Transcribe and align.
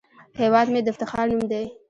هیواد 0.39 0.67
مې 0.73 0.81
د 0.83 0.87
افتخار 0.93 1.25
نوم 1.31 1.43
دی 1.51 1.65